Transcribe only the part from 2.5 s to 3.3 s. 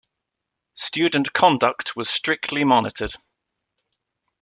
monitored.